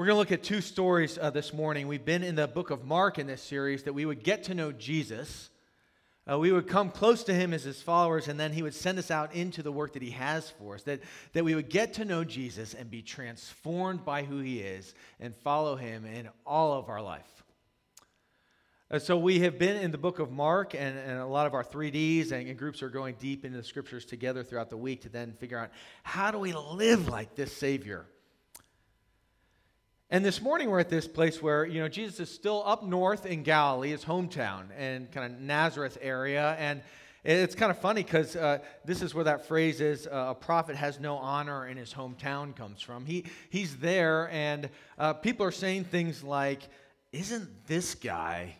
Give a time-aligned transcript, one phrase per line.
[0.00, 1.86] We're going to look at two stories uh, this morning.
[1.86, 4.54] We've been in the book of Mark in this series that we would get to
[4.54, 5.50] know Jesus.
[6.26, 8.98] Uh, we would come close to him as his followers, and then he would send
[8.98, 10.84] us out into the work that he has for us.
[10.84, 11.02] That,
[11.34, 15.36] that we would get to know Jesus and be transformed by who he is and
[15.36, 17.44] follow him in all of our life.
[18.90, 21.52] Uh, so we have been in the book of Mark, and, and a lot of
[21.52, 25.02] our 3Ds and, and groups are going deep into the scriptures together throughout the week
[25.02, 25.68] to then figure out
[26.02, 28.06] how do we live like this Savior?
[30.12, 33.26] And this morning we're at this place where, you know, Jesus is still up north
[33.26, 36.56] in Galilee, his hometown, and kind of Nazareth area.
[36.58, 36.82] And
[37.22, 40.74] it's kind of funny because uh, this is where that phrase is uh, a prophet
[40.74, 43.06] has no honor in his hometown comes from.
[43.06, 46.62] He, he's there, and uh, people are saying things like,
[47.12, 48.56] Isn't this guy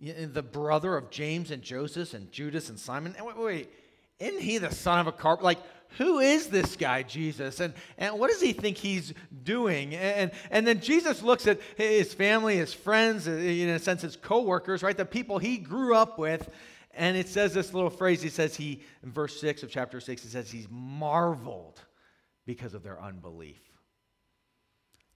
[0.00, 3.14] the brother of James and Joseph and Judas and Simon?
[3.16, 3.70] And wait, wait,
[4.18, 5.44] isn't he the son of a carpenter?
[5.44, 5.60] Like,
[5.96, 7.60] who is this guy, Jesus?
[7.60, 9.94] And, and what does he think he's doing?
[9.94, 14.16] And, and then Jesus looks at his family, his friends, uh, in a sense, his
[14.16, 14.96] coworkers, right?
[14.96, 16.48] The people he grew up with.
[16.94, 18.20] And it says this little phrase.
[18.20, 21.80] He says, he, in verse 6 of chapter 6, he says, he's marveled
[22.44, 23.60] because of their unbelief.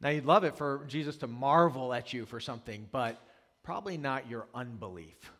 [0.00, 3.20] Now, you'd love it for Jesus to marvel at you for something, but
[3.62, 5.32] probably not your unbelief.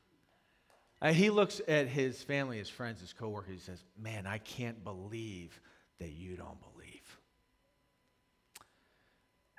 [1.03, 3.53] Uh, he looks at his family, his friends, his coworkers.
[3.53, 5.61] He says, Man, I can't believe
[5.98, 6.72] that you don't believe.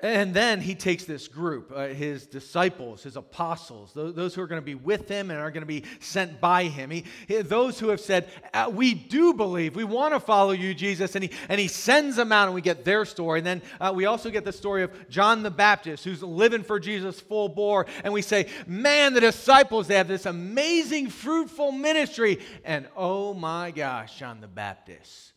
[0.01, 4.47] And then he takes this group, uh, his disciples, his apostles, those, those who are
[4.47, 6.89] going to be with him and are going to be sent by him.
[6.89, 10.73] He, he, those who have said, uh, We do believe, we want to follow you,
[10.73, 11.15] Jesus.
[11.15, 13.39] And he, and he sends them out, and we get their story.
[13.39, 16.81] And then uh, we also get the story of John the Baptist, who's living for
[16.81, 17.85] Jesus full bore.
[18.03, 22.39] And we say, Man, the disciples, they have this amazing, fruitful ministry.
[22.65, 25.31] And oh my gosh, John the Baptist,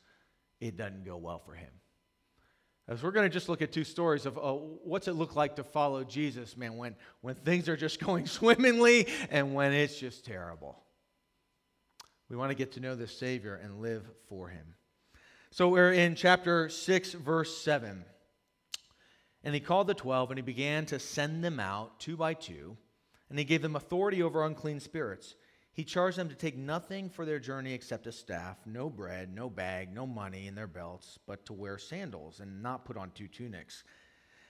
[0.60, 1.70] it doesn't go well for him.
[2.88, 5.56] As we're going to just look at two stories of uh, what's it look like
[5.56, 10.24] to follow Jesus, man, when, when things are just going swimmingly and when it's just
[10.24, 10.82] terrible.
[12.28, 14.74] We want to get to know the Savior and live for him.
[15.50, 18.04] So we're in chapter 6, verse 7.
[19.42, 22.76] And he called the twelve and he began to send them out two by two,
[23.30, 25.36] and he gave them authority over unclean spirits
[25.76, 29.50] he charged them to take nothing for their journey except a staff, no bread, no
[29.50, 33.28] bag, no money in their belts, but to wear sandals and not put on two
[33.28, 33.84] tunics.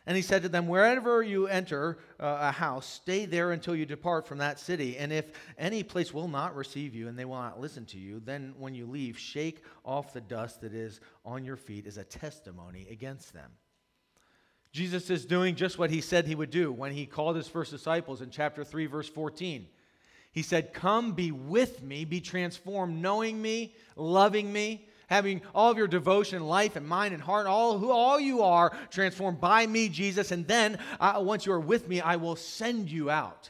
[0.06, 3.84] And he said to them, Wherever you enter uh, a house, stay there until you
[3.84, 4.97] depart from that city.
[4.98, 8.20] And if any place will not receive you and they will not listen to you,
[8.25, 12.04] then when you leave, shake off the dust that is on your feet as a
[12.04, 13.50] testimony against them.
[14.70, 17.72] Jesus is doing just what he said he would do when he called his first
[17.72, 19.66] disciples in chapter 3, verse 14.
[20.36, 25.78] He said, Come be with me, be transformed, knowing me, loving me, having all of
[25.78, 29.88] your devotion, life, and mind and heart, all who all you are, transformed by me,
[29.88, 30.32] Jesus.
[30.32, 33.48] And then, once you are with me, I will send you out.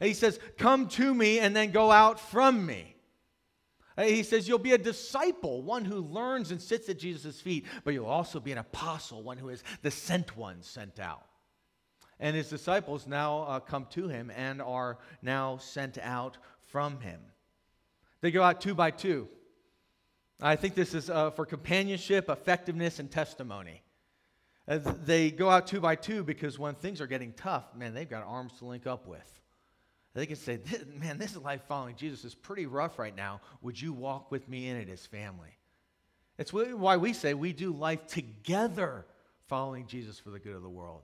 [0.00, 2.96] And he says, Come to me and then go out from me.
[3.98, 7.92] He says, You'll be a disciple, one who learns and sits at Jesus' feet, but
[7.92, 11.26] you'll also be an apostle, one who is the sent one sent out.
[12.20, 17.20] And his disciples now uh, come to him and are now sent out from him.
[18.20, 19.28] They go out two by two.
[20.40, 23.82] I think this is uh, for companionship, effectiveness, and testimony.
[24.66, 28.08] Uh, they go out two by two because when things are getting tough, man, they've
[28.08, 29.40] got arms to link up with.
[30.14, 30.60] They can say,
[30.98, 33.40] man, this life following Jesus is pretty rough right now.
[33.62, 35.58] Would you walk with me in it as family?
[36.38, 39.06] It's why we say we do life together
[39.48, 41.02] following Jesus for the good of the world.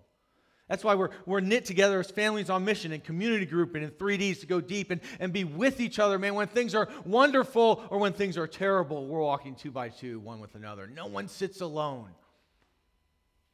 [0.70, 3.90] That's why we're, we're knit together as families on mission and community group and in
[3.90, 6.36] 3Ds to go deep and, and be with each other, man.
[6.36, 10.38] When things are wonderful or when things are terrible, we're walking two by two, one
[10.38, 10.86] with another.
[10.86, 12.10] No one sits alone.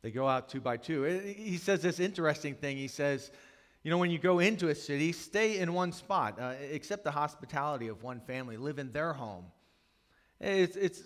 [0.03, 1.05] They go out two by two.
[1.05, 2.77] He says this interesting thing.
[2.77, 3.31] He says,
[3.83, 7.13] you know, when you go into a city, stay in one spot, uh, accept the
[7.13, 9.47] hospitality of one family, live in their home.
[10.39, 11.01] It's, it's,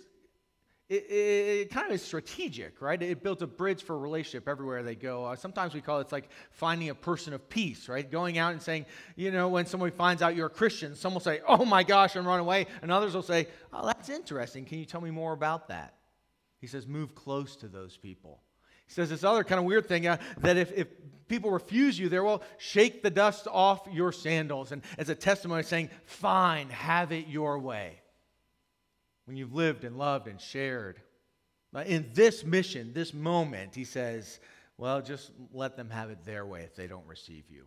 [0.91, 3.01] it, it, it, kind of is strategic, right?
[3.01, 5.23] It built a bridge for relationship everywhere they go.
[5.23, 8.09] Uh, sometimes we call it like finding a person of peace, right?
[8.09, 8.85] Going out and saying,
[9.15, 12.17] you know, when somebody finds out you're a Christian, some will say, oh my gosh,
[12.17, 12.67] and run away.
[12.81, 14.65] And others will say, oh, that's interesting.
[14.65, 15.93] Can you tell me more about that?
[16.59, 18.41] He says, move close to those people.
[18.85, 20.87] He says this other kind of weird thing uh, that if, if
[21.29, 24.73] people refuse you, there will shake the dust off your sandals.
[24.73, 28.00] And as a testimony saying, fine, have it your way
[29.25, 31.01] when you've lived and loved and shared.
[31.85, 34.39] In this mission, this moment, he says,
[34.77, 37.65] well, just let them have it their way if they don't receive you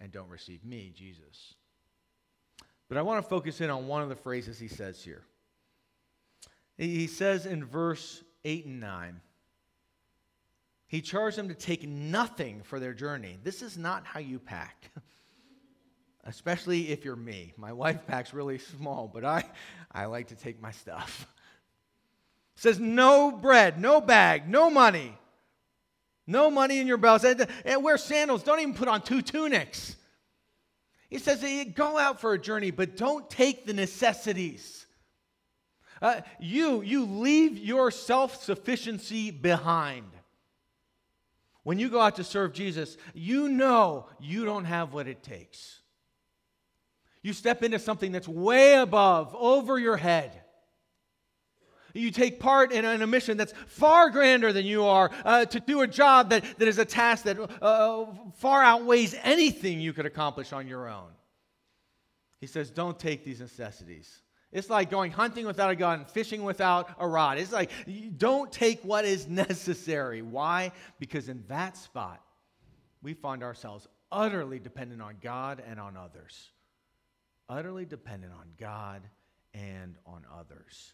[0.00, 1.54] and don't receive me, Jesus.
[2.88, 5.22] But I want to focus in on one of the phrases he says here.
[6.76, 9.20] He says in verse 8 and 9,
[10.86, 13.38] He charged them to take nothing for their journey.
[13.44, 14.90] This is not how you pack.
[16.24, 17.54] Especially if you're me.
[17.56, 19.44] My wife packs really small, but I,
[19.90, 21.26] I like to take my stuff.
[22.56, 25.16] It says no bread, no bag, no money.
[26.26, 27.24] No money in your belts.
[27.24, 28.42] And wear sandals.
[28.42, 29.96] Don't even put on two tunics.
[31.08, 31.44] He says,
[31.74, 34.86] go out for a journey, but don't take the necessities.
[36.00, 40.06] Uh, you, you leave your self sufficiency behind.
[41.62, 45.79] When you go out to serve Jesus, you know you don't have what it takes.
[47.22, 50.40] You step into something that's way above, over your head.
[51.92, 55.80] You take part in, a mission that's far grander than you are, uh, to do
[55.80, 58.06] a job that, that is a task that uh,
[58.36, 61.08] far outweighs anything you could accomplish on your own.
[62.40, 64.22] He says, Don't take these necessities.
[64.52, 67.38] It's like going hunting without a gun, fishing without a rod.
[67.38, 67.70] It's like,
[68.16, 70.22] don't take what is necessary.
[70.22, 70.72] Why?
[70.98, 72.20] Because in that spot,
[73.00, 76.50] we find ourselves utterly dependent on God and on others.
[77.50, 79.02] Utterly dependent on God
[79.54, 80.92] and on others.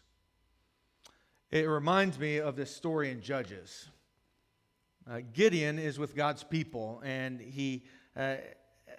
[1.51, 3.87] It reminds me of this story in Judges.
[5.07, 7.85] Uh, Gideon is with God's people, and he.
[8.15, 8.37] Uh,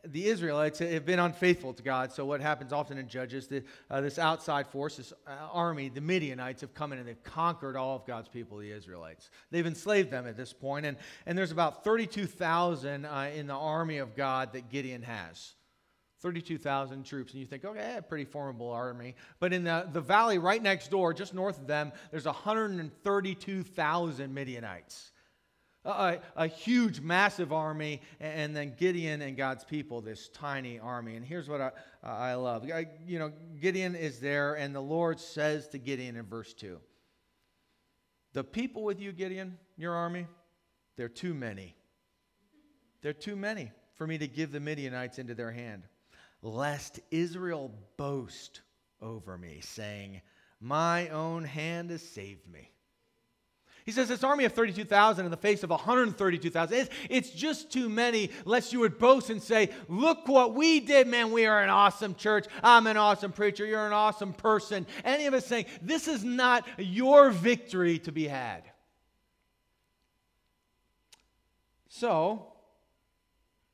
[0.04, 2.12] the Israelites have been unfaithful to God.
[2.12, 6.00] So, what happens often in Judges, the, uh, this outside force, this uh, army, the
[6.00, 9.30] Midianites, have come in and they've conquered all of God's people, the Israelites.
[9.50, 10.96] They've enslaved them at this point, and,
[11.26, 15.54] and there's about 32,000 uh, in the army of God that Gideon has.
[16.20, 19.16] 32,000 troops, and you think, okay, a pretty formidable army.
[19.40, 25.10] But in the, the valley right next door, just north of them, there's 132,000 Midianites
[25.88, 31.16] a, a, huge, massive army, and then Gideon and God's people, this tiny army.
[31.16, 31.70] And here's what I,
[32.02, 32.68] I love.
[32.70, 36.78] I, you know, Gideon is there, and the Lord says to Gideon in verse 2
[38.32, 40.26] The people with you, Gideon, your army,
[40.96, 41.74] they're too many.
[43.00, 45.84] They're too many for me to give the Midianites into their hand,
[46.42, 48.62] lest Israel boast
[49.00, 50.20] over me, saying,
[50.60, 52.70] My own hand has saved me.
[53.84, 57.88] He says this army of 32,000 in the face of 132,000, it's, it's just too
[57.88, 61.32] many, lest you would boast and say, Look what we did, man.
[61.32, 62.44] We are an awesome church.
[62.62, 63.64] I'm an awesome preacher.
[63.64, 64.86] You're an awesome person.
[65.04, 68.64] Any of us saying, This is not your victory to be had.
[71.88, 72.52] So,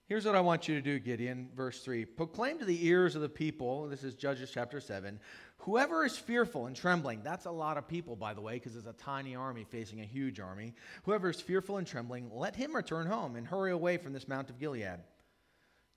[0.06, 2.04] Here's what I want you to do, Gideon, verse 3.
[2.04, 5.18] Proclaim to the ears of the people, this is Judges chapter 7,
[5.58, 8.86] Whoever is fearful and trembling, that's a lot of people, by the way, because it's
[8.86, 10.74] a tiny army facing a huge army.
[11.04, 14.50] Whoever is fearful and trembling, let him return home and hurry away from this Mount
[14.50, 14.98] of Gilead.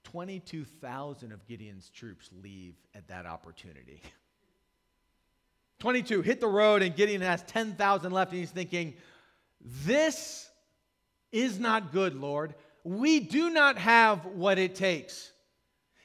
[0.06, 4.02] 22,000 of Gideon's troops leave at that opportunity.
[5.80, 8.94] 22 hit the road, and Gideon has 10,000 left, and he's thinking,
[9.60, 10.50] This
[11.34, 12.56] is not good, Lord.
[12.88, 15.34] We do not have what it takes.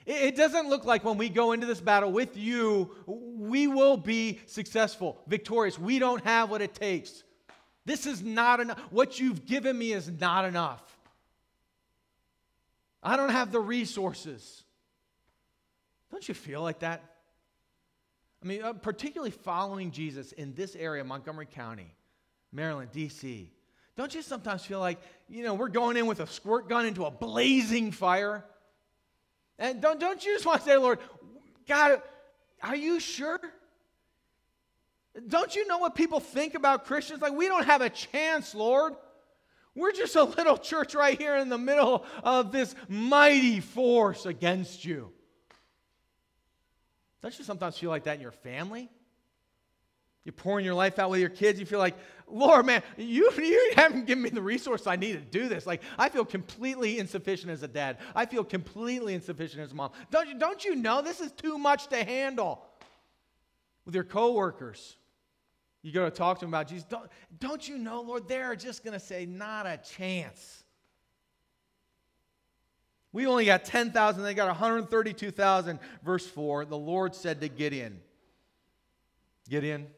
[0.05, 4.41] It doesn't look like when we go into this battle with you, we will be
[4.47, 5.79] successful, victorious.
[5.79, 7.23] We don't have what it takes.
[7.85, 8.81] This is not enough.
[8.91, 10.83] What you've given me is not enough.
[13.01, 14.65] I don't have the resources.
[16.11, 17.01] Don't you feel like that?
[18.43, 21.95] I mean, uh, particularly following Jesus in this area, Montgomery County,
[22.51, 23.53] Maryland, D.C.
[23.97, 24.99] Don't you sometimes feel like,
[25.29, 28.45] you know, we're going in with a squirt gun into a blazing fire?
[29.59, 30.99] And don't, don't you just want to say, Lord,
[31.69, 32.01] God,
[32.63, 33.41] are you sure?
[35.29, 37.21] Don't you know what people think about Christians?
[37.21, 38.95] Like, we don't have a chance, Lord.
[39.75, 44.85] We're just a little church right here in the middle of this mighty force against
[44.85, 45.11] you.
[47.23, 48.91] Don't you sometimes feel like that in your family?
[50.25, 51.59] You're pouring your life out with your kids.
[51.59, 51.97] You feel like,
[52.33, 55.67] Lord, man, you, you haven't given me the resource I need to do this.
[55.67, 57.99] Like, I feel completely insufficient as a dad.
[58.17, 59.91] I feel completely insufficient as a mom.
[60.11, 62.65] Don't you, don't you know this is too much to handle?
[63.85, 64.97] With your coworkers,
[65.83, 66.85] you go to talk to them about Jesus.
[66.85, 67.11] Don't,
[67.41, 70.63] don't you know, Lord, they're just going to say, not a chance.
[73.13, 75.79] We only got 10,000, they got 132,000.
[76.03, 78.01] Verse 4 the Lord said to Gideon,
[79.49, 79.89] Gideon,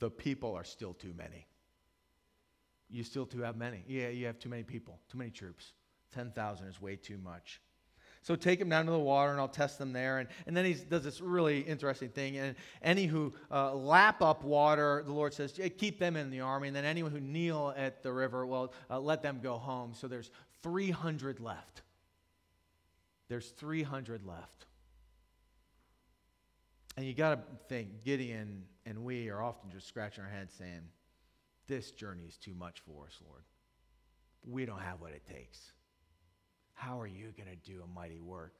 [0.00, 1.46] the people are still too many.
[2.88, 3.84] You still too have many.
[3.86, 5.72] Yeah, you have too many people, too many troops.
[6.12, 7.60] 10,000 is way too much.
[8.22, 10.18] So take them down to the water, and I'll test them there.
[10.18, 12.36] And, and then he does this really interesting thing.
[12.36, 16.68] And any who uh, lap up water, the Lord says, keep them in the army.
[16.68, 19.92] And then anyone who kneel at the river, well, uh, let them go home.
[19.94, 20.30] So there's
[20.62, 21.82] 300 left.
[23.28, 24.66] There's 300 left.
[26.96, 30.82] And you got to think Gideon and we are often just scratching our heads saying,
[31.68, 33.44] This journey is too much for us, Lord.
[34.44, 35.70] We don't have what it takes.
[36.74, 38.52] How are you going to do a mighty work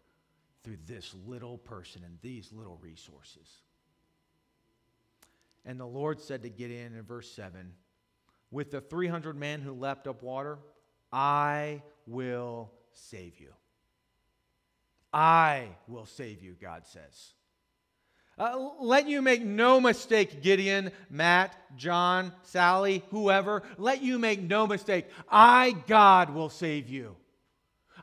[0.63, 3.49] through this little person and these little resources?
[5.65, 7.73] And the Lord said to Gideon in verse 7
[8.53, 10.59] With the 300 men who leapt up water,
[11.13, 13.51] I will save you.
[15.13, 17.33] I will save you, God says.
[18.41, 23.63] Uh, let you make no mistake, Gideon, Matt, John, Sally, whoever.
[23.77, 25.09] Let you make no mistake.
[25.29, 27.17] I, God, will save you.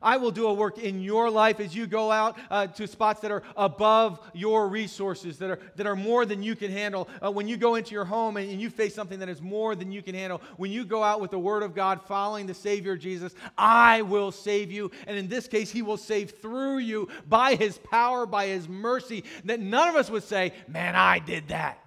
[0.01, 3.21] I will do a work in your life as you go out uh, to spots
[3.21, 7.07] that are above your resources, that are, that are more than you can handle.
[7.23, 9.75] Uh, when you go into your home and, and, you face something that is more
[9.75, 12.53] than you can handle, when you go out with the Word of God following the
[12.53, 14.91] Savior Jesus, I will save you.
[15.05, 19.23] And in this case, He will save through you by His power, by His mercy,
[19.45, 21.83] that none of us would say, Man, I did that.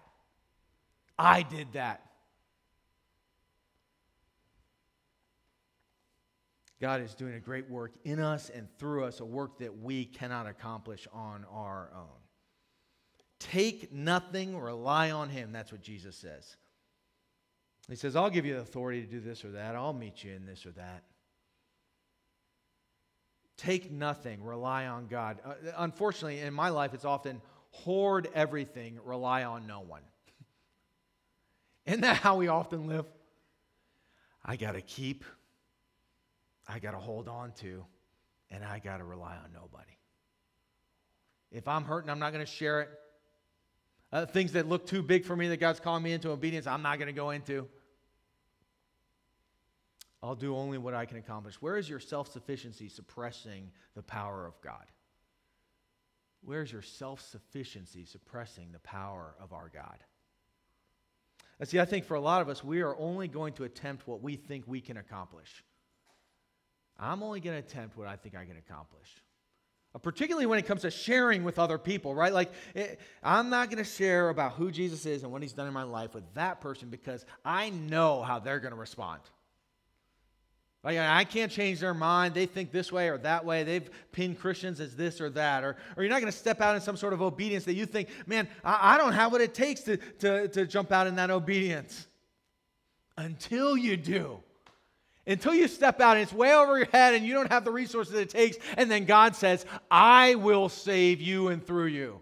[1.18, 2.09] I did that.
[6.80, 10.06] God is doing a great work in us and through us, a work that we
[10.06, 12.20] cannot accomplish on our own.
[13.38, 15.52] Take nothing, rely on Him.
[15.52, 16.56] That's what Jesus says.
[17.88, 20.32] He says, I'll give you the authority to do this or that, I'll meet you
[20.32, 21.02] in this or that.
[23.56, 25.38] Take nothing, rely on God.
[25.44, 30.00] Uh, unfortunately, in my life, it's often hoard everything, rely on no one.
[31.86, 33.04] Isn't that how we often live?
[34.42, 35.24] I got to keep
[36.70, 37.84] I got to hold on to,
[38.50, 39.90] and I got to rely on nobody.
[41.50, 42.90] If I'm hurting, I'm not going to share it.
[44.12, 46.82] Uh, things that look too big for me that God's calling me into obedience, I'm
[46.82, 47.66] not going to go into.
[50.22, 51.60] I'll do only what I can accomplish.
[51.60, 54.84] Where is your self sufficiency suppressing the power of God?
[56.42, 59.98] Where is your self sufficiency suppressing the power of our God?
[61.58, 64.06] And see, I think for a lot of us, we are only going to attempt
[64.06, 65.64] what we think we can accomplish.
[67.00, 69.08] I'm only going to attempt what I think I can accomplish.
[69.92, 72.32] Uh, particularly when it comes to sharing with other people, right?
[72.32, 75.52] Like, it, eh, I'm not going to share about who Jesus is and what he's
[75.52, 79.20] done in my life with that person because I know how they're going to respond.
[80.84, 82.34] Like, I can't change their mind.
[82.34, 83.64] They think this way or that way.
[83.64, 85.64] They've pinned Christians as this or that.
[85.64, 87.84] Or, or you're not going to step out in some sort of obedience that you
[87.84, 91.16] think, man, I, I don't have what it takes to, to, to jump out in
[91.16, 92.06] that obedience.
[93.16, 94.40] Until you do
[95.26, 97.70] until you step out and it's way over your head and you don't have the
[97.70, 98.56] resources it takes.
[98.76, 102.20] And then God says, I will save you and through you.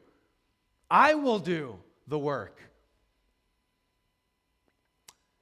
[0.90, 2.60] I will do the work.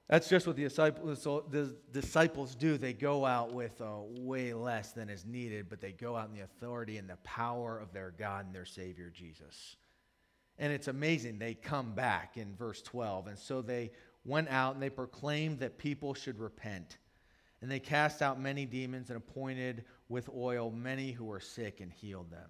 [0.08, 2.78] That's just what the disciples, the disciples do.
[2.78, 6.34] They go out with uh, way less than is needed, but they go out in
[6.34, 9.76] the authority and the power of their God and their Savior, Jesus.
[10.58, 11.38] And it's amazing.
[11.38, 13.26] They come back in verse 12.
[13.26, 13.90] And so they
[14.24, 16.98] went out and they proclaimed that people should repent.
[17.66, 21.92] And they cast out many demons and appointed with oil many who were sick and
[21.92, 22.48] healed them.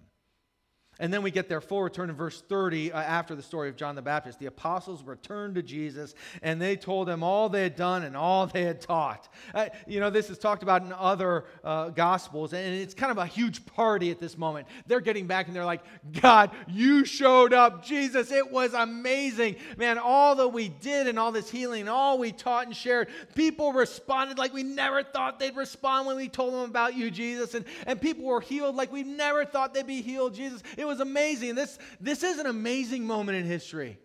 [0.99, 3.75] And then we get there full return in verse 30 uh, after the story of
[3.75, 4.39] John the Baptist.
[4.39, 8.47] The apostles returned to Jesus and they told him all they had done and all
[8.47, 9.31] they had taught.
[9.53, 13.17] Uh, you know, this is talked about in other uh, gospels and it's kind of
[13.17, 14.67] a huge party at this moment.
[14.87, 15.83] They're getting back and they're like,
[16.21, 17.85] God, you showed up.
[17.85, 19.57] Jesus, it was amazing.
[19.77, 23.09] Man, all that we did and all this healing, and all we taught and shared,
[23.35, 27.53] people responded like we never thought they'd respond when we told them about you, Jesus.
[27.53, 30.63] And, and people were healed like we never thought they'd be healed, Jesus.
[30.77, 31.55] It was amazing.
[31.55, 33.99] This, this is an amazing moment in history.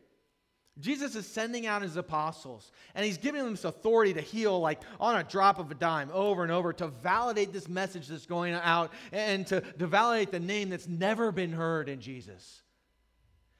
[0.79, 4.81] Jesus is sending out his apostles, and he's giving them this authority to heal, like
[4.99, 8.55] on a drop of a dime, over and over, to validate this message that's going
[8.55, 12.63] out and to, to validate the name that's never been heard in Jesus.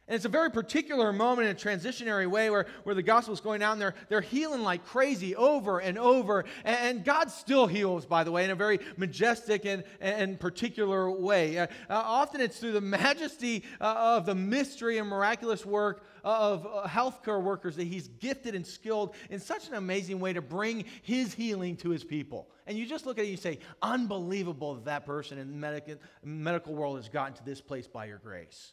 [0.09, 3.41] And it's a very particular moment in a transitionary way where, where the gospel is
[3.41, 6.45] going out and they're, they're healing like crazy over and over.
[6.65, 11.09] And, and God still heals, by the way, in a very majestic and, and particular
[11.09, 11.57] way.
[11.57, 16.67] Uh, uh, often it's through the majesty uh, of the mystery and miraculous work of
[16.67, 20.85] uh, healthcare workers that He's gifted and skilled in such an amazing way to bring
[21.03, 22.49] His healing to His people.
[22.67, 25.57] And you just look at it and you say, unbelievable that that person in the
[25.57, 25.95] medical,
[26.25, 28.73] medical world has gotten to this place by your grace.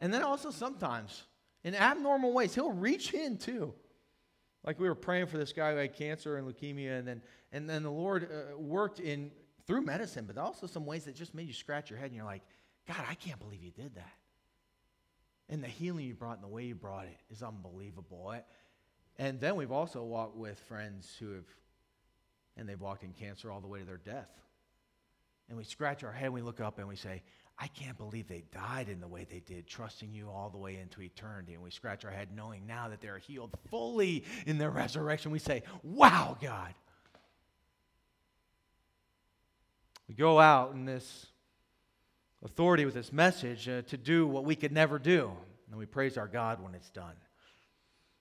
[0.00, 1.24] And then also sometimes,
[1.62, 3.74] in abnormal ways, he'll reach in too.
[4.64, 7.68] Like we were praying for this guy who had cancer and leukemia, and then, and
[7.68, 9.30] then the Lord uh, worked in
[9.66, 12.24] through medicine, but also some ways that just made you scratch your head and you're
[12.24, 12.42] like,
[12.88, 14.12] God, I can't believe you did that.
[15.48, 18.34] And the healing you brought and the way you brought it is unbelievable.
[19.18, 21.44] And then we've also walked with friends who have,
[22.56, 24.30] and they've walked in cancer all the way to their death.
[25.48, 27.22] And we scratch our head and we look up and we say,
[27.62, 30.78] I can't believe they died in the way they did, trusting you all the way
[30.78, 31.52] into eternity.
[31.52, 35.30] And we scratch our head knowing now that they're healed fully in their resurrection.
[35.30, 36.72] We say, Wow, God.
[40.08, 41.26] We go out in this
[42.42, 45.30] authority with this message uh, to do what we could never do.
[45.68, 47.14] And we praise our God when it's done.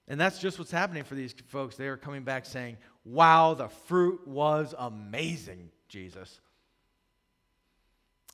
[0.10, 1.78] And that's just what's happening for these folks.
[1.78, 6.42] They are coming back saying, Wow, the fruit was amazing, Jesus.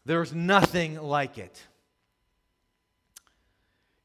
[0.05, 1.61] There's nothing like it.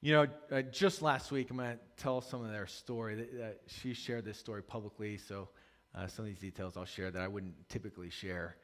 [0.00, 3.28] You know, uh, just last week, I'm going to tell some of their story.
[3.38, 5.50] Uh, she shared this story publicly, so
[5.94, 8.56] uh, some of these details I'll share that I wouldn't typically share.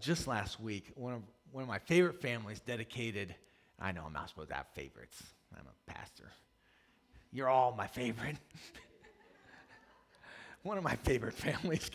[0.00, 3.34] Just last week, one of, one of my favorite families dedicated,
[3.78, 5.22] I know I'm not supposed to have favorites,
[5.54, 6.30] I'm a pastor.
[7.32, 8.36] You're all my favorite.
[10.62, 11.90] one of my favorite families,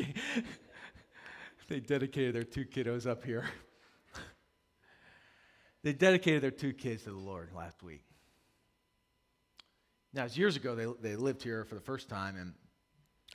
[1.68, 3.46] they dedicated their two kiddos up here.
[5.84, 8.04] They dedicated their two kids to the Lord last week.
[10.14, 12.54] Now, it's years ago, they, they lived here for the first time, and,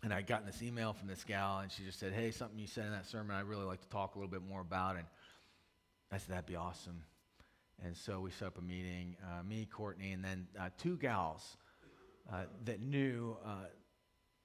[0.03, 2.67] and I got this email from this gal, and she just said, Hey, something you
[2.67, 4.97] said in that sermon I'd really like to talk a little bit more about.
[4.97, 5.07] And
[6.11, 7.03] I said, That'd be awesome.
[7.85, 11.57] And so we set up a meeting, uh, me, Courtney, and then uh, two gals
[12.33, 13.67] uh, that knew uh,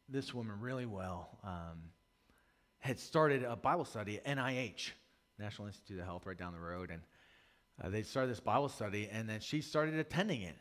[0.07, 1.79] this woman really well um,
[2.79, 4.91] had started a Bible study at NIH,
[5.37, 6.89] National Institute of Health, right down the road.
[6.91, 7.01] And
[7.81, 10.55] uh, they started this Bible study, and then she started attending it.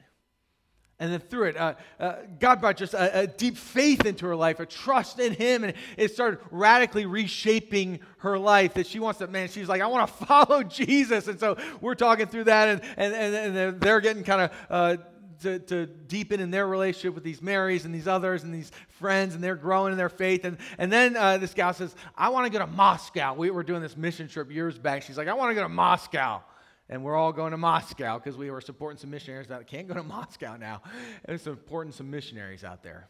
[1.00, 4.34] And then through it, uh, uh, God brought just a, a, deep faith into her
[4.34, 8.75] life, a trust in Him, and it started radically reshaping her life.
[8.75, 11.28] That she wants to, man, she's like, I want to follow Jesus.
[11.28, 14.96] And so we're talking through that, and, and, and, and they're getting kind of uh,
[15.42, 19.37] to, to, deepen in their relationship with these Marys and these others and these friends,
[19.37, 20.44] and they're growing in their faith.
[20.44, 23.34] And, and then uh, this gal says, I want to go to Moscow.
[23.34, 25.02] We were doing this mission trip years back.
[25.02, 26.42] She's like, I want to go to Moscow
[26.90, 29.95] and we're all going to Moscow because we were supporting some missionaries that can't go
[29.95, 30.83] to Moscow now.
[31.25, 33.09] And supporting some missionaries out there.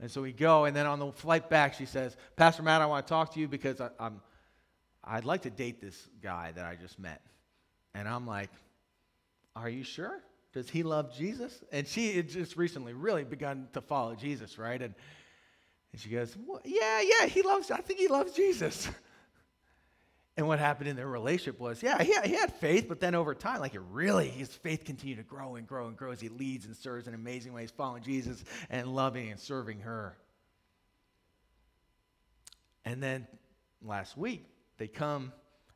[0.00, 2.86] And so we go, and then on the flight back, she says, Pastor Matt, I
[2.86, 4.20] want to talk to you because I, am
[5.02, 7.22] I'd like to date this guy that I just met.
[7.94, 8.50] And I'm like,
[9.54, 10.20] Are you sure?
[10.52, 11.62] Does he love Jesus?
[11.72, 14.80] And she had just recently really begun to follow Jesus, right?
[14.80, 14.94] And,
[15.92, 18.88] and she goes, well, Yeah, yeah, he loves, I think he loves Jesus.
[20.36, 23.14] And what happened in their relationship was, yeah, he had, he had faith, but then
[23.14, 26.20] over time, like it really, his faith continued to grow and grow and grow as
[26.20, 30.18] he leads and serves in amazing ways, following Jesus and loving and serving her.
[32.84, 33.26] And then
[33.82, 34.44] last week,
[34.76, 35.32] they come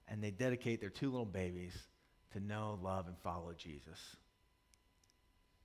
[0.09, 1.75] and they dedicate their two little babies
[2.33, 3.99] to know, love, and follow Jesus.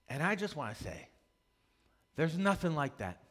[0.08, 1.10] And I just want to say,
[2.16, 3.22] there's nothing like that.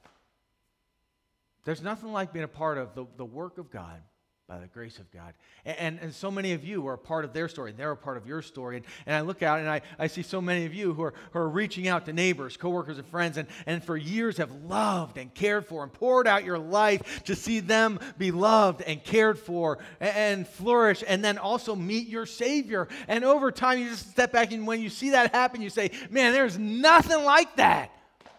[1.64, 4.02] There's nothing like being a part of the, the work of God
[4.46, 5.32] by the grace of God.
[5.64, 7.92] And, and, and, so many of you are a part of their story, and they're
[7.92, 8.76] a part of your story.
[8.76, 11.14] And, and I look out and I, I see so many of you who are,
[11.32, 15.16] who are reaching out to neighbors, coworkers, and friends, and, and for years have loved
[15.16, 19.38] and cared for and poured out your life to see them be loved and cared
[19.38, 22.86] for and, and flourish, and then also meet your Savior.
[23.08, 25.90] And over time, you just step back, and when you see that happen, you say,
[26.10, 27.90] Man, there's nothing like that.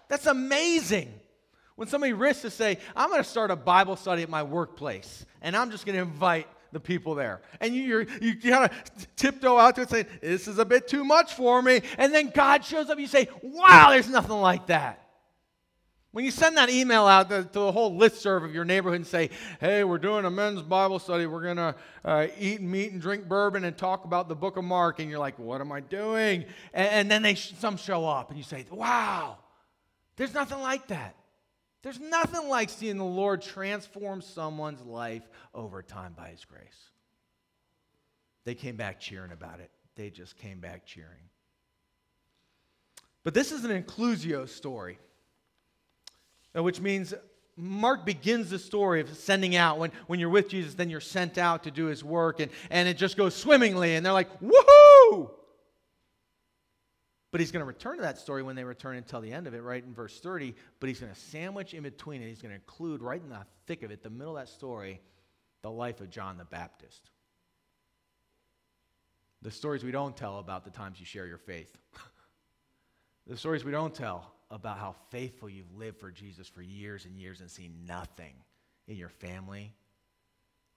[0.07, 1.11] That's amazing.
[1.75, 5.25] When somebody risks to say, I'm going to start a Bible study at my workplace,
[5.45, 7.41] and I'm just going to invite the people there.
[7.62, 10.88] And you, you're, you kind of tiptoe out to it saying, This is a bit
[10.88, 11.81] too much for me.
[11.97, 15.01] And then God shows up, you say, Wow, there's nothing like that.
[16.12, 19.01] When you send that email out to, to the whole list serve of your neighborhood
[19.01, 22.93] and say, hey, we're doing a men's Bible study, we're going to uh, eat meet
[22.93, 25.73] and drink bourbon and talk about the book of Mark, and you're like, what am
[25.73, 26.45] I doing?
[26.73, 29.39] And, and then they some show up, and you say, wow,
[30.15, 31.17] there's nothing like that.
[31.85, 35.21] There's nothing like seeing the Lord transform someone's life
[35.53, 36.89] over time by His grace.
[38.43, 39.69] They came back cheering about it.
[39.93, 41.29] They just came back cheering.
[43.23, 44.97] But this is an inclusio story,
[46.57, 47.13] uh, which means
[47.55, 49.77] Mark begins the story of sending out.
[49.77, 52.89] When, when you're with Jesus, then you're sent out to do his work, and, and
[52.89, 55.29] it just goes swimmingly, and they're like, woohoo!
[57.35, 59.53] But he's going to return to that story when they return until the end of
[59.53, 60.55] it, right in verse 30.
[60.79, 62.29] But he's going to sandwich in between it.
[62.29, 65.01] He's going to include right in the thick of it, the middle of that story,
[65.61, 67.09] the life of John the Baptist.
[69.41, 71.75] The stories we don't tell about the times you share your faith.
[73.27, 77.17] the stories we don't tell about how faithful you've lived for Jesus for years and
[77.17, 78.35] years and seen nothing
[78.87, 79.73] in your family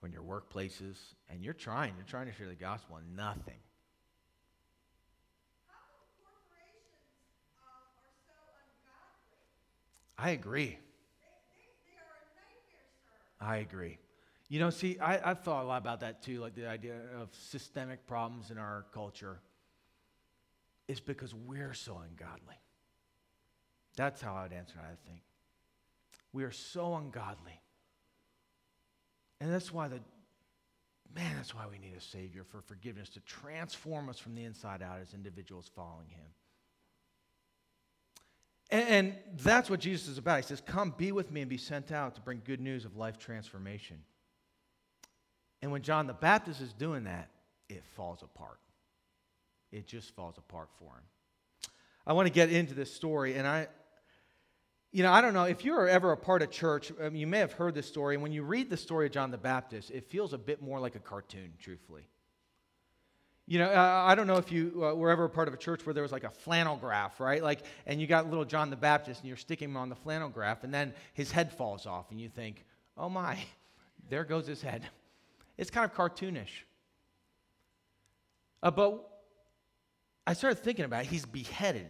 [0.01, 0.97] or in your workplaces.
[1.29, 3.59] And you're trying, you're trying to share the gospel and nothing.
[10.21, 10.77] I agree.
[13.39, 13.97] I agree.
[14.49, 17.29] You know, see, I, I've thought a lot about that too, like the idea of
[17.31, 19.39] systemic problems in our culture.
[20.89, 22.55] It's because we're so ungodly.
[23.95, 25.21] That's how I would answer I think.
[26.33, 27.61] We are so ungodly.
[29.39, 29.99] And that's why the,
[31.15, 34.81] Man, that's why we need a Savior for forgiveness to transform us from the inside
[34.83, 36.27] out as individuals following Him.
[38.71, 40.37] And, that's what Jesus is about.
[40.37, 42.97] He says, Come, be with me, and be sent out to bring good news of
[42.97, 43.97] life transformation.
[45.61, 47.29] And when John the Baptist is doing that,
[47.67, 48.59] it falls apart.
[49.71, 51.03] It just falls apart for him.
[52.05, 53.67] I want to get into this story, and I,
[54.91, 57.39] you know, I don't know if you're ever a part of church, um, you may
[57.39, 58.15] have heard this story.
[58.15, 60.79] And when you read the story of John the Baptist, it feels a bit more
[60.79, 62.07] like a cartoon, truthfully.
[63.49, 65.57] You know, uh, I don't know if you uh, were ever a part of a
[65.57, 67.41] church where there was like a flannel graph, right?
[67.41, 70.29] Like, and you got little John the Baptist and you're sticking him on the flannel
[70.29, 72.63] graph, and then his head falls off, and you think,
[72.95, 73.39] oh my,
[74.09, 74.83] there goes his head.
[75.57, 76.61] It's kind of cartoonish.
[78.61, 79.03] Uh, but
[80.27, 81.07] I started thinking about it.
[81.07, 81.87] He's beheaded.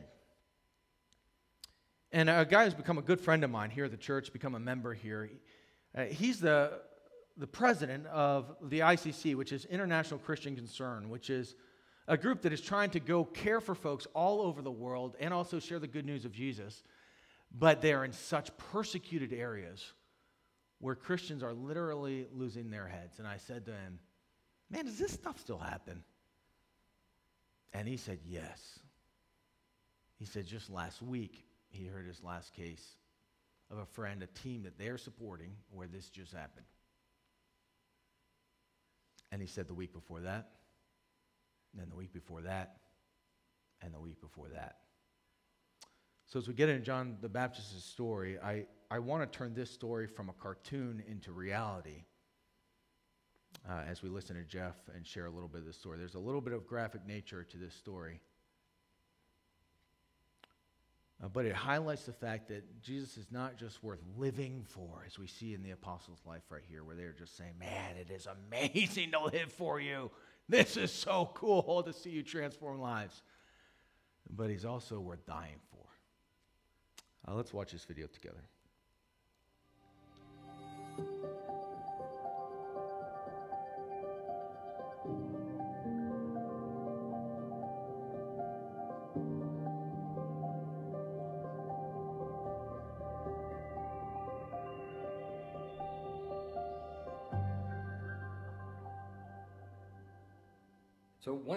[2.14, 4.56] And a guy who's become a good friend of mine here at the church, become
[4.56, 5.30] a member here,
[5.94, 6.80] uh, he's the,
[7.40, 11.56] the president of the ICC, which is International Christian Concern, which is
[12.08, 15.34] a group that is trying to go care for folks all over the world and
[15.34, 16.84] also share the good news of Jesus.
[17.58, 19.94] But they're in such persecuted areas
[20.80, 23.20] where Christians are literally losing their heads.
[23.20, 24.00] And I said to him,
[24.70, 26.04] Man, does this stuff still happen?
[27.74, 28.80] And he said, Yes.
[30.18, 32.98] He said, Just last week, he heard his last case
[33.72, 36.66] of a friend, a team that they're supporting, where this just happened.
[39.32, 40.50] And he said the week before that,
[41.72, 42.78] and then the week before that,
[43.82, 44.78] and the week before that.
[46.26, 49.72] So as we get into John the Baptist's story, I, I want to turn this
[49.72, 52.06] story from a cartoon into reality.
[53.68, 56.16] Uh, as we listen to Jeff and share a little bit of the story, there's
[56.16, 58.22] a little bit of graphic nature to this story.
[61.22, 65.20] Uh, but it highlights the fact that Jesus is not just worth living for, as
[65.20, 68.28] we see in the apostles' life right here, where they're just saying, Man, it is
[68.48, 70.12] amazing to live for you.
[70.48, 73.22] This is so cool to see you transform lives.
[74.30, 75.86] But he's also worth dying for.
[77.28, 78.44] Uh, let's watch this video together.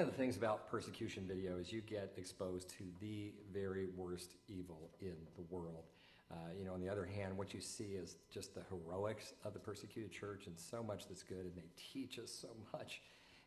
[0.03, 4.91] Of the things about persecution video is you get exposed to the very worst evil
[5.01, 5.85] in the world.
[6.31, 9.53] Uh, you know, on the other hand, what you see is just the heroics of
[9.53, 13.01] the persecuted church and so much that's good, and they teach us so much.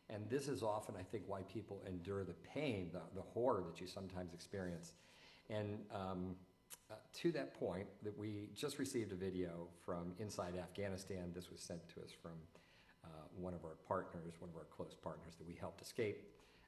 [0.08, 3.80] And this is often, I think, why people endure the pain, the, the horror that
[3.80, 4.92] you sometimes experience.
[5.50, 6.36] And um,
[6.90, 11.32] uh, to that point, that we just received a video from inside Afghanistan.
[11.34, 12.32] This was sent to us from
[13.04, 16.22] uh, one of our partners, one of our close partners that we helped escape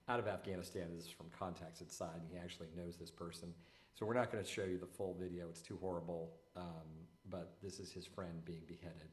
[0.08, 0.86] out of Afghanistan.
[0.94, 3.52] This is from Contacts Inside, and he actually knows this person.
[3.94, 6.88] So we're not going to show you the full video, it's too horrible, um,
[7.28, 9.10] but this is his friend being beheaded.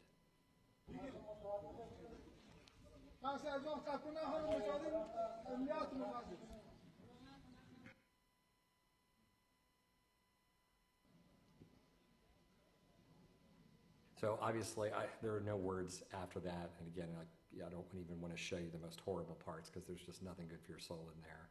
[14.21, 16.71] So obviously, I, there are no words after that.
[16.79, 17.23] And again, I,
[17.63, 20.47] I don't even want to show you the most horrible parts because there's just nothing
[20.47, 21.47] good for your soul in there.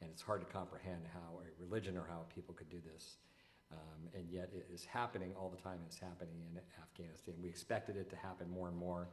[0.00, 3.18] And it's hard to comprehend how a religion or how people could do this.
[3.72, 5.78] Um, and yet it is happening all the time.
[5.86, 7.34] It's happening in Afghanistan.
[7.40, 9.08] We expected it to happen more and more.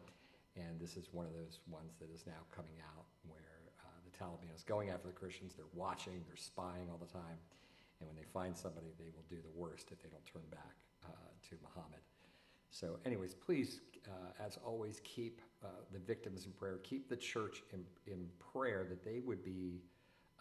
[0.56, 4.12] And this is one of those ones that is now coming out where uh, the
[4.12, 5.54] Taliban is going after the Christians.
[5.56, 7.40] They're watching, they're spying all the time.
[8.00, 10.76] And when they find somebody, they will do the worst if they don't turn back
[11.06, 12.02] uh, to Muhammad.
[12.72, 16.80] So, anyways, please, uh, as always, keep uh, the victims in prayer.
[16.84, 19.82] Keep the church in, in prayer that they would be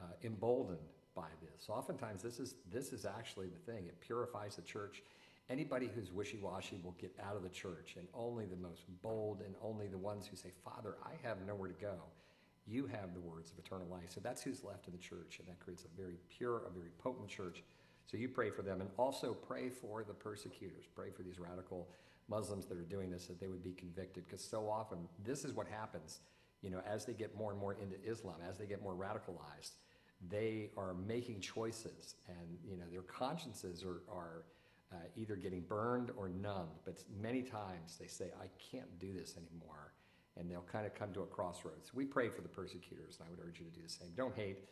[0.01, 0.79] uh, emboldened
[1.15, 1.69] by this.
[1.69, 3.87] Oftentimes, this is this is actually the thing.
[3.87, 5.03] It purifies the church.
[5.51, 9.57] Anybody who's wishy-washy will get out of the church, and only the most bold and
[9.61, 11.97] only the ones who say, "Father, I have nowhere to go."
[12.67, 14.11] You have the words of eternal life.
[14.11, 16.91] So that's who's left in the church, and that creates a very pure, a very
[16.99, 17.65] potent church.
[18.07, 20.85] So you pray for them, and also pray for the persecutors.
[20.95, 21.89] Pray for these radical
[22.31, 25.53] Muslims that are doing this that they would be convicted because so often this is
[25.53, 26.21] what happens.
[26.63, 29.73] You know, as they get more and more into Islam, as they get more radicalized,
[30.29, 34.45] they are making choices, and you know their consciences are are
[34.93, 36.79] uh, either getting burned or numbed.
[36.85, 39.95] But many times they say, "I can't do this anymore,"
[40.37, 41.95] and they'll kind of come to a crossroads.
[41.95, 44.09] We pray for the persecutors, and I would urge you to do the same.
[44.15, 44.69] Don't hate.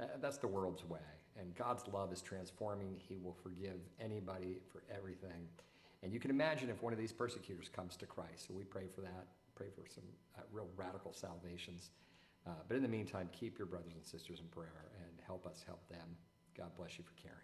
[0.00, 1.00] Uh, that's the world's way,
[1.36, 2.96] and God's love is transforming.
[2.96, 5.48] He will forgive anybody for everything.
[6.02, 8.48] And you can imagine if one of these persecutors comes to Christ.
[8.48, 9.26] So we pray for that.
[9.54, 10.04] pray for some
[10.36, 11.90] uh, real radical salvations.
[12.46, 15.62] Uh, but in the meantime, keep your brothers and sisters in prayer and help us
[15.64, 16.16] help them.
[16.56, 17.38] God bless you for caring.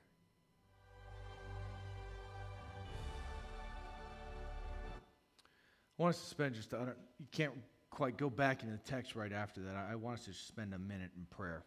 [5.99, 7.55] I want us to spend just, I don't, you can't
[7.91, 9.75] quite go back into the text right after that.
[9.77, 11.65] I, I want us to spend a minute in prayer.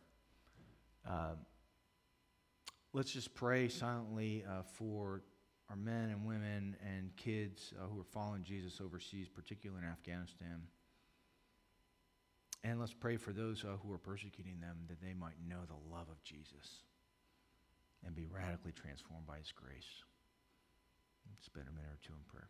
[1.08, 1.38] Um,
[2.94, 5.22] let's just pray silently uh, for
[5.72, 10.68] our men and women and kids uh, who are following Jesus overseas, particularly in Afghanistan.
[12.66, 15.96] And let's pray for those uh, who are persecuting them that they might know the
[15.96, 16.84] love of Jesus
[18.06, 20.04] and be radically transformed by his grace.
[21.40, 22.50] Spend a minute or two in prayer.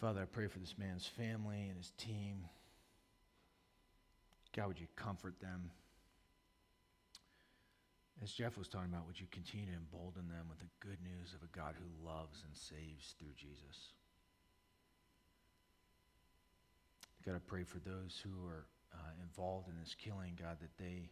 [0.00, 2.44] Father, I pray for this man's family and his team.
[4.54, 5.70] God, would you comfort them?
[8.22, 11.34] As Jeff was talking about, would you continue to embolden them with the good news
[11.34, 13.92] of a God who loves and saves through Jesus?
[17.24, 21.08] God, I pray for those who are uh, involved in this killing, God, that they,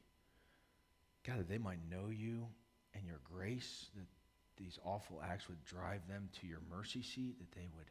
[1.27, 2.47] God, that they might know you
[2.95, 4.07] and your grace, that
[4.57, 7.89] these awful acts would drive them to your mercy seat, that they would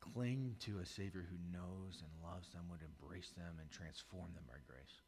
[0.00, 4.44] cling to a Savior who knows and loves them, would embrace them and transform them
[4.46, 5.00] by grace.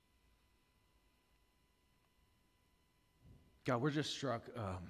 [3.64, 4.42] God, we're just struck.
[4.56, 4.88] Um,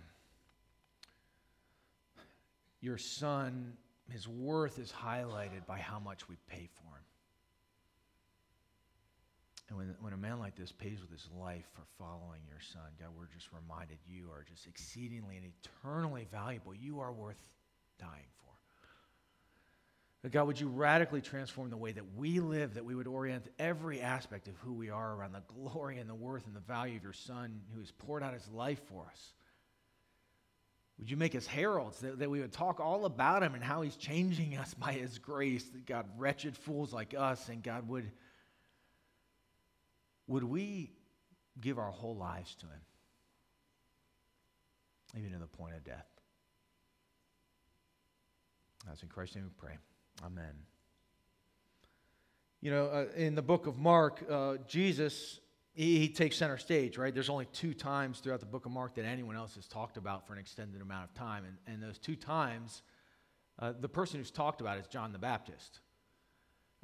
[2.81, 3.75] your Son,
[4.11, 7.05] his worth is highlighted by how much we pay for him.
[9.69, 12.83] And when, when a man like this pays with his life for following your Son,
[12.99, 16.75] God, we're just reminded you are just exceedingly and eternally valuable.
[16.75, 17.41] You are worth
[17.99, 18.52] dying for.
[20.31, 24.01] God, would you radically transform the way that we live, that we would orient every
[24.01, 27.03] aspect of who we are around the glory and the worth and the value of
[27.03, 29.33] your Son who has poured out his life for us?
[30.99, 33.83] Would you make us heralds, that, that we would talk all about him and how
[33.83, 38.09] he's changing us by his grace, that God, wretched fools like us, and God, would,
[40.29, 40.93] would we
[41.61, 42.81] give our whole lives to him,
[45.19, 46.07] even to the point of death?
[48.87, 49.79] That's in Christ's name we pray.
[50.25, 50.55] Amen.
[52.61, 55.40] You know, uh, in the book of Mark, uh, Jesus,
[55.75, 57.12] he, he, takes center stage, right?
[57.12, 60.27] There's only two times throughout the book of Mark that anyone else has talked about
[60.27, 61.44] for an extended amount of time.
[61.44, 62.83] And, and those two times,
[63.59, 65.81] uh, the person who's talked about is John the Baptist.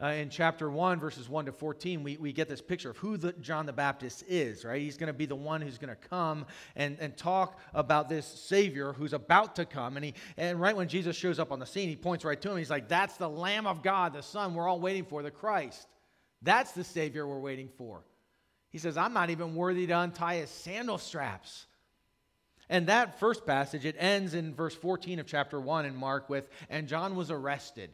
[0.00, 3.16] Uh, in chapter 1, verses 1 to 14, we, we get this picture of who
[3.16, 4.80] the, John the Baptist is, right?
[4.80, 8.24] He's going to be the one who's going to come and, and talk about this
[8.24, 9.96] Savior who's about to come.
[9.96, 12.50] And, he, and right when Jesus shows up on the scene, he points right to
[12.50, 12.58] him.
[12.58, 15.88] He's like, That's the Lamb of God, the Son we're all waiting for, the Christ.
[16.42, 18.04] That's the Savior we're waiting for.
[18.70, 21.66] He says, I'm not even worthy to untie his sandal straps.
[22.68, 26.48] And that first passage, it ends in verse 14 of chapter 1 in Mark with,
[26.70, 27.90] And John was arrested.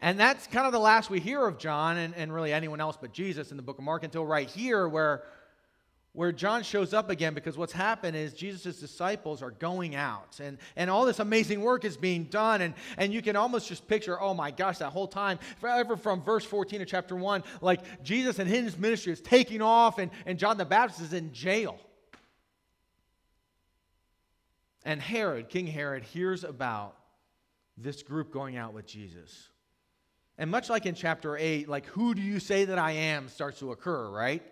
[0.00, 2.96] And that's kind of the last we hear of John and, and really anyone else
[3.00, 5.24] but Jesus in the book of Mark until right here where,
[6.12, 10.58] where John shows up again because what's happened is Jesus' disciples are going out and,
[10.76, 12.60] and all this amazing work is being done.
[12.60, 16.22] And, and you can almost just picture, oh my gosh, that whole time, forever from
[16.22, 20.38] verse 14 of chapter 1, like Jesus and his ministry is taking off and, and
[20.38, 21.76] John the Baptist is in jail.
[24.84, 26.96] And Herod, King Herod, hears about
[27.76, 29.48] this group going out with Jesus.
[30.38, 33.58] And much like in chapter 8, like, who do you say that I am starts
[33.58, 34.42] to occur, right?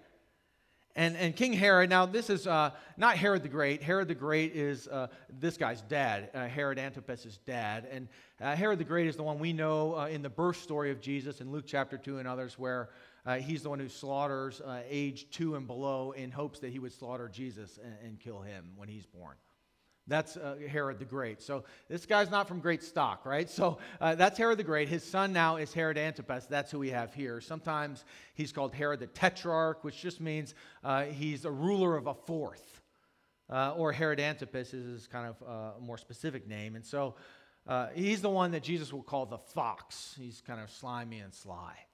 [0.96, 3.83] And, and King Herod, now this is uh, not Herod the Great.
[3.83, 7.87] Herod the Great is uh, this guy's dad, uh, Herod Antipas' dad.
[7.92, 8.09] And
[8.40, 11.01] uh, Herod the Great is the one we know uh, in the birth story of
[11.01, 12.88] Jesus in Luke chapter 2 and others, where
[13.27, 16.92] uh, he's the one who slaughters age 2 and below in hopes that he would
[16.92, 19.37] slaughter Jesus and, and kill him when he's born.
[20.09, 21.42] That's uh, Herod the Great.
[21.42, 23.51] So this guy's not from great stock, right?
[23.57, 24.88] So uh, that's Herod the Great.
[24.88, 26.47] His son now is Herod Antipas.
[26.47, 27.40] That's who we have here.
[27.40, 32.14] Sometimes he's called Herod the Tetrarch, which just means uh, he's a ruler of a
[32.14, 32.83] fourth.
[33.49, 36.77] Uh, or Herod Antipas is his kind of uh, more specific name.
[36.77, 37.14] And so
[37.66, 40.14] uh, he's the one that Jesus will call the fox.
[40.19, 41.86] He's kind of slimy and sly.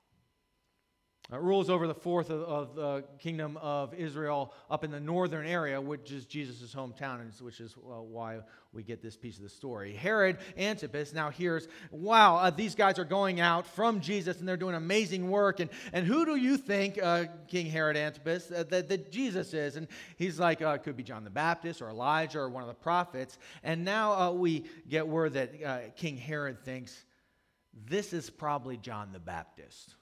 [1.30, 5.46] Uh, rules over the fourth of, of, the kingdom of Israel up in the northern
[5.46, 8.40] area, which is Jesus' hometown, and which is uh, why
[8.72, 9.94] we get this piece of the story.
[9.94, 14.56] Herod Antipas now hears, wow, uh, these guys are going out from Jesus and they're
[14.56, 15.60] doing amazing work.
[15.60, 19.76] And, and who do you think, uh, King Herod Antipas, uh, that, that, Jesus is?
[19.76, 22.68] And he's like, uh, it could be John the Baptist or Elijah or one of
[22.68, 23.38] the prophets.
[23.62, 27.04] And now we get word that King Herod thinks,
[27.88, 29.94] this is probably John the Baptist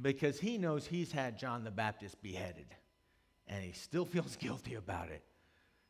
[0.00, 2.66] because he knows he's had John the Baptist beheaded
[3.46, 5.22] and he still feels guilty about it.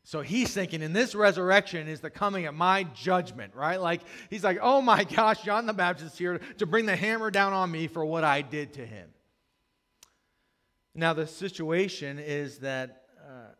[0.03, 3.79] So he's thinking, in this resurrection is the coming of my judgment, right?
[3.79, 7.29] Like, he's like, oh my gosh, John the Baptist is here to bring the hammer
[7.29, 9.09] down on me for what I did to him.
[10.95, 13.53] Now, the situation is that uh,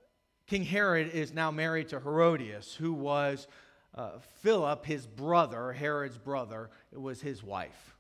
[0.47, 3.47] King Herod is now married to Herodias, who was
[3.93, 6.69] uh, Philip, his brother, Herod's brother.
[6.91, 7.95] Was his wife.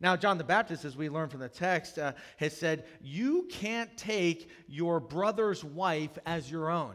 [0.00, 3.94] Now, John the Baptist, as we learn from the text, uh, has said, You can't
[3.98, 6.94] take your brother's wife as your own.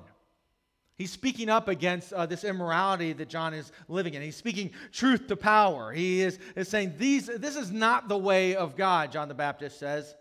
[0.98, 4.22] He's speaking up against uh, this immorality that John is living in.
[4.22, 5.92] He's speaking truth to power.
[5.92, 9.78] He is, is saying, These, This is not the way of God, John the Baptist
[9.78, 10.16] says.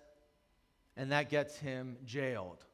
[0.96, 2.64] And that gets him jailed.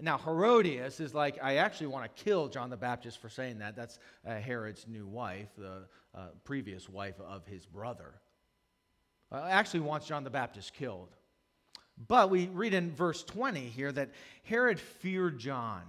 [0.00, 3.76] Now, Herodias is like, I actually want to kill John the Baptist for saying that.
[3.76, 8.14] That's uh, Herod's new wife, the uh, previous wife of his brother
[9.32, 11.14] uh, actually wants John the Baptist killed.
[12.06, 14.10] But we read in verse 20 here that
[14.44, 15.82] Herod feared John,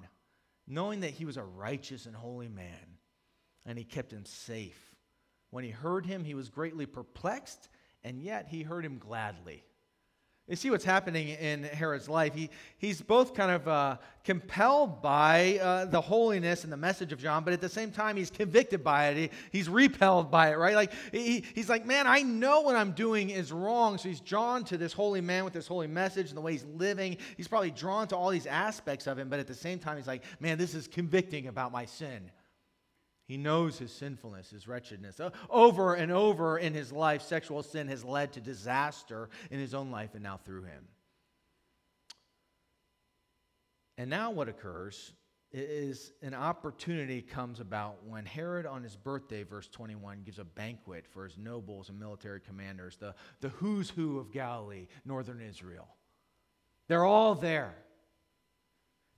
[0.68, 2.98] knowing that he was a righteous and holy man,
[3.66, 4.96] and he kept him safe.
[5.52, 7.70] When he heard him, he was greatly perplexed,
[8.04, 9.64] and yet he heard him gladly.
[10.50, 12.34] You see what's happening in Herod's life.
[12.34, 17.20] He, he's both kind of uh, compelled by uh, the holiness and the message of
[17.20, 19.18] John, but at the same time, he's convicted by it.
[19.18, 20.74] He, he's repelled by it, right?
[20.74, 24.00] Like, he, he's like, man, I know what I'm doing is wrong.
[24.00, 26.66] So he's drawn to this holy man with this holy message and the way he's
[26.76, 27.18] living.
[27.38, 30.08] He's probably drawn to all these aspects of him, but at the same time, he's
[30.08, 32.32] like, man, this is convicting about my sin.
[33.30, 35.20] He knows his sinfulness, his wretchedness.
[35.20, 39.76] Uh, over and over in his life, sexual sin has led to disaster in his
[39.76, 40.88] own life and now through him.
[44.00, 45.14] And now what occurs
[45.52, 51.06] is an opportunity comes about when Herod, on his birthday, verse 21, gives a banquet
[51.06, 55.88] for his nobles and military commanders, the, the who's who of Galilee, northern Israel.
[56.88, 57.76] They're all there.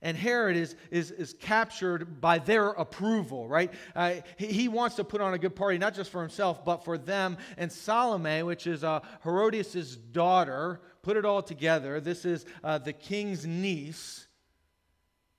[0.02, 3.72] And Herod is, is, is captured by their approval, right?
[3.94, 6.84] Uh, he, he, wants to put on a good party, not just for himself, but
[6.84, 7.38] for them.
[7.56, 12.00] And Salome, which is uh, Herodias' daughter, put it all together.
[12.00, 14.26] This is uh, the king's niece.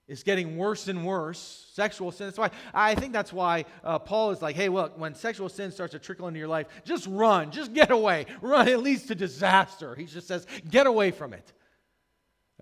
[0.05, 1.65] Is getting worse and worse.
[1.73, 2.27] Sexual sin.
[2.27, 5.71] That's why I think that's why uh, Paul is like, hey, look, when sexual sin
[5.71, 8.25] starts to trickle into your life, just run, just get away.
[8.41, 9.95] Run, it leads to disaster.
[9.95, 11.53] He just says, get away from it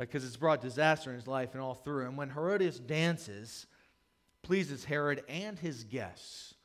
[0.01, 2.05] because it's brought disaster in his life and all through.
[2.05, 3.67] And when Herodias dances,
[4.41, 6.55] pleases Herod and his guests.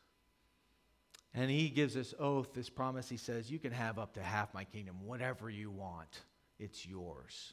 [1.34, 3.08] And he gives this oath, this promise.
[3.08, 6.22] He says, You can have up to half my kingdom, whatever you want,
[6.58, 7.52] it's yours.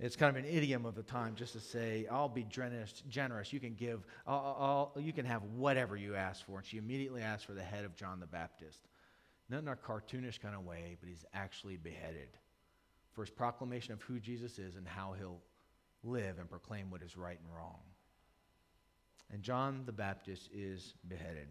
[0.00, 3.04] It's kind of an idiom of the time just to say, I'll be generous.
[3.08, 3.52] generous.
[3.52, 6.58] You can give, I'll, I'll, you can have whatever you ask for.
[6.58, 8.80] And she immediately asked for the head of John the Baptist.
[9.48, 12.30] Not in a cartoonish kind of way, but he's actually beheaded
[13.12, 15.40] for his proclamation of who Jesus is and how he'll
[16.02, 17.80] live and proclaim what is right and wrong.
[19.32, 21.48] And John the Baptist is beheaded.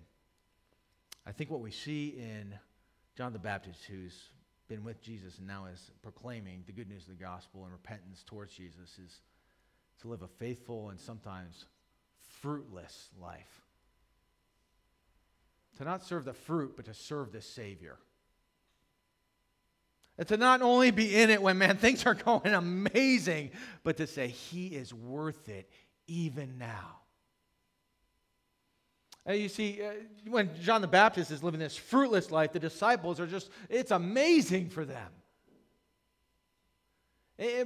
[1.25, 2.53] I think what we see in
[3.15, 4.29] John the Baptist, who's
[4.67, 8.23] been with Jesus and now is proclaiming the good news of the gospel and repentance
[8.25, 9.21] towards Jesus, is
[10.01, 11.65] to live a faithful and sometimes
[12.39, 13.61] fruitless life.
[15.77, 17.97] To not serve the fruit, but to serve the Savior.
[20.17, 23.51] And to not only be in it when, man, things are going amazing,
[23.83, 25.69] but to say, He is worth it
[26.07, 26.97] even now.
[29.25, 29.91] And you see, uh,
[30.27, 34.69] when John the Baptist is living this fruitless life, the disciples are just, it's amazing
[34.69, 35.09] for them.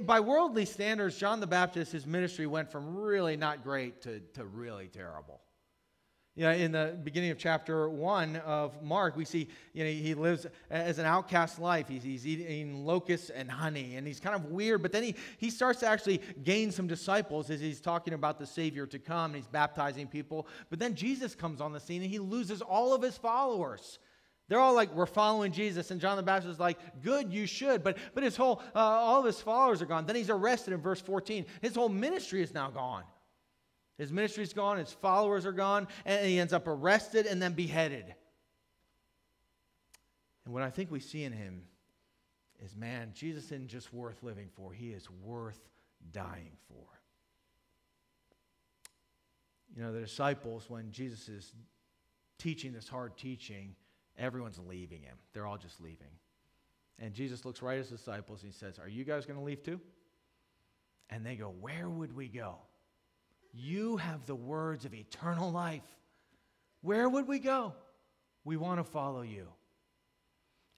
[0.06, 4.44] By worldly standards, John the Baptist, his ministry went from really not great to, to
[4.46, 5.40] really terrible.
[6.36, 10.12] You know, in the beginning of chapter one of Mark, we see you know, he
[10.12, 11.88] lives as an outcast life.
[11.88, 14.82] He's, he's eating locusts and honey, and he's kind of weird.
[14.82, 18.44] But then he, he starts to actually gain some disciples as he's talking about the
[18.44, 20.46] Savior to come, and he's baptizing people.
[20.68, 23.98] But then Jesus comes on the scene, and he loses all of his followers.
[24.48, 25.90] They're all like, we're following Jesus.
[25.90, 27.82] And John the Baptist is like, good, you should.
[27.82, 30.04] But, but his whole, uh, all of his followers are gone.
[30.04, 31.46] Then he's arrested in verse 14.
[31.62, 33.04] His whole ministry is now gone.
[33.98, 38.14] His ministry's gone, his followers are gone, and he ends up arrested and then beheaded.
[40.44, 41.62] And what I think we see in him
[42.64, 45.60] is man, Jesus isn't just worth living for, he is worth
[46.12, 46.84] dying for.
[49.74, 51.52] You know, the disciples, when Jesus is
[52.38, 53.74] teaching this hard teaching,
[54.18, 55.16] everyone's leaving him.
[55.32, 56.08] They're all just leaving.
[56.98, 59.44] And Jesus looks right at his disciples and he says, Are you guys going to
[59.44, 59.80] leave too?
[61.10, 62.56] And they go, Where would we go?
[63.58, 65.82] You have the words of eternal life.
[66.82, 67.72] Where would we go?
[68.44, 69.48] We want to follow you.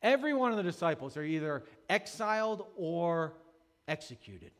[0.00, 3.34] Every one of the disciples are either exiled or
[3.88, 4.52] executed.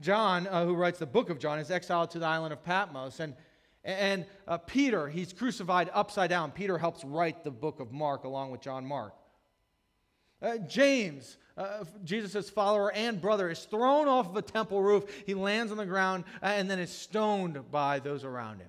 [0.00, 3.20] John, uh, who writes the book of John, is exiled to the island of Patmos.
[3.20, 3.34] And,
[3.84, 6.50] and uh, Peter, he's crucified upside down.
[6.50, 9.14] Peter helps write the book of Mark along with John Mark.
[10.42, 15.04] Uh, James, uh, Jesus' follower and brother, is thrown off of a temple roof.
[15.24, 18.68] He lands on the ground uh, and then is stoned by those around him.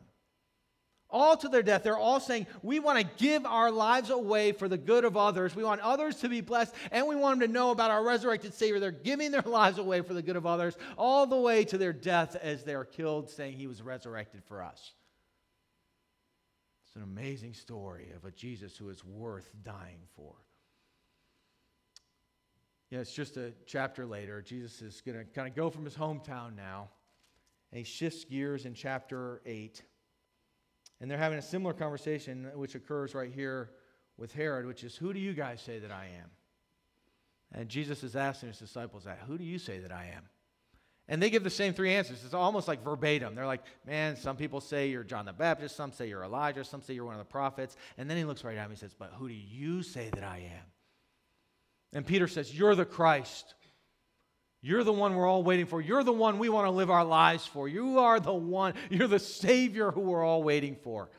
[1.10, 4.68] All to their death, they're all saying, We want to give our lives away for
[4.68, 5.56] the good of others.
[5.56, 8.54] We want others to be blessed, and we want them to know about our resurrected
[8.54, 8.80] Savior.
[8.80, 11.94] They're giving their lives away for the good of others, all the way to their
[11.94, 14.94] death as they are killed, saying He was resurrected for us.
[16.86, 20.34] It's an amazing story of a Jesus who is worth dying for.
[22.90, 24.42] Yeah, it's just a chapter later.
[24.42, 26.90] Jesus is going to kind of go from his hometown now,
[27.72, 29.82] and he shifts gears in chapter 8.
[31.02, 33.72] And they're having a similar conversation, which occurs right here
[34.18, 36.30] with Herod, which is, Who do you guys say that I am?
[37.54, 40.24] And Jesus is asking his disciples that, Who do you say that I am?
[41.10, 42.24] And they give the same three answers.
[42.26, 43.36] It's almost like verbatim.
[43.36, 46.82] They're like, Man, some people say you're John the Baptist, some say you're Elijah, some
[46.82, 47.76] say you're one of the prophets.
[47.98, 50.24] And then he looks right at him and says, But who do you say that
[50.24, 50.66] I am?
[51.94, 53.54] And Peter says, You're the Christ.
[54.62, 55.82] You're the one we're all waiting for.
[55.82, 57.68] You're the one we want to live our lives for.
[57.68, 61.10] You are the one, you're the Savior who we're all waiting for.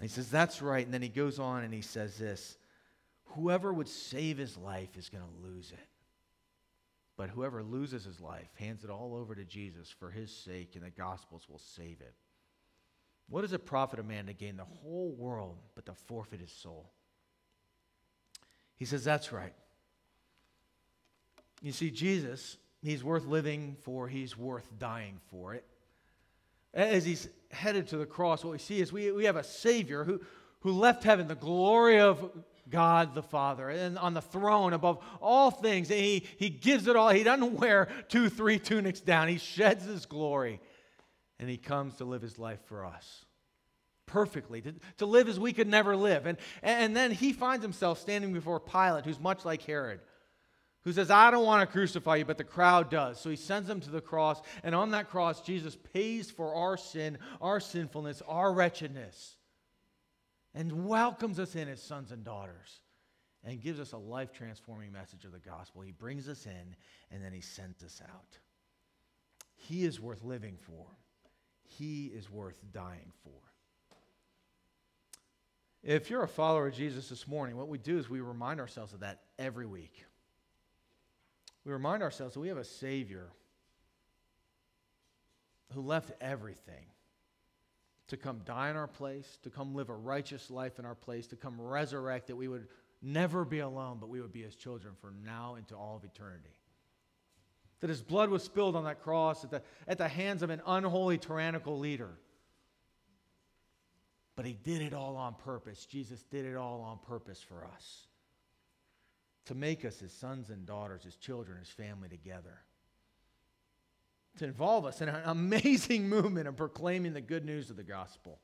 [0.00, 0.84] He says, That's right.
[0.84, 2.56] And then he goes on and he says this
[3.36, 5.78] Whoever would save his life is going to lose it.
[7.16, 10.84] But whoever loses his life hands it all over to Jesus for his sake, and
[10.84, 12.14] the Gospels will save it.
[13.28, 16.52] What does it profit a man to gain the whole world but to forfeit his
[16.52, 16.92] soul?
[18.78, 19.52] He says, That's right.
[21.60, 25.64] You see, Jesus, he's worth living for, he's worth dying for it.
[26.72, 30.04] As he's headed to the cross, what we see is we, we have a Savior
[30.04, 30.20] who,
[30.60, 32.30] who left heaven, the glory of
[32.70, 35.90] God the Father, and on the throne above all things.
[35.90, 37.08] And he, he gives it all.
[37.08, 40.60] He doesn't wear two, three tunics down, he sheds his glory,
[41.40, 43.24] and he comes to live his life for us
[44.08, 46.26] perfectly, to, to live as we could never live.
[46.26, 50.00] And, and then he finds himself standing before Pilate, who's much like Herod,
[50.82, 53.20] who says, I don't want to crucify you, but the crowd does.
[53.20, 56.76] So he sends him to the cross, and on that cross, Jesus pays for our
[56.76, 59.36] sin, our sinfulness, our wretchedness,
[60.54, 62.80] and welcomes us in as sons and daughters.
[63.44, 65.80] And gives us a life transforming message of the gospel.
[65.80, 66.74] He brings us in,
[67.10, 68.36] and then he sends us out.
[69.54, 70.86] He is worth living for.
[71.62, 73.40] He is worth dying for.
[75.88, 78.92] If you're a follower of Jesus this morning, what we do is we remind ourselves
[78.92, 80.04] of that every week.
[81.64, 83.30] We remind ourselves that we have a Savior
[85.72, 86.84] who left everything
[88.08, 91.26] to come die in our place, to come live a righteous life in our place,
[91.28, 92.68] to come resurrect, that we would
[93.00, 96.58] never be alone, but we would be his children from now into all of eternity.
[97.80, 100.60] That his blood was spilled on that cross at the, at the hands of an
[100.66, 102.10] unholy, tyrannical leader
[104.38, 105.84] but he did it all on purpose.
[105.84, 108.06] Jesus did it all on purpose for us
[109.46, 112.60] to make us his sons and daughters, his children, his family together.
[114.36, 118.38] To involve us in an amazing movement of proclaiming the good news of the gospel,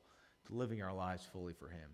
[0.47, 1.89] to living our lives fully for him.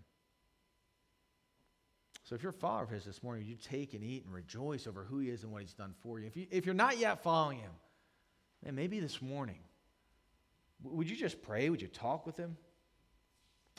[2.24, 4.88] So if you're a follower of his this morning, you take and eat and rejoice
[4.88, 6.26] over who he is and what he's done for you.
[6.26, 7.70] If, you, if you're not yet following him,
[8.64, 9.60] man, maybe this morning,
[10.82, 11.70] would you just pray?
[11.70, 12.56] Would you talk with him?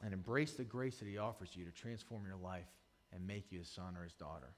[0.04, 2.68] And embrace the grace that He offers you to transform your life
[3.12, 4.54] and make you His son or His daughter.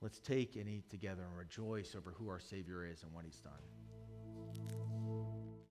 [0.00, 3.40] Let's take and eat together and rejoice over who our Savior is and what He's
[3.40, 3.52] done.